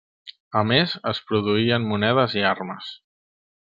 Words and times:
A 0.61 0.63
més 0.69 0.95
es 1.13 1.21
produïen 1.33 1.87
monedes 1.93 2.39
i 2.43 2.47
armes. 2.57 2.93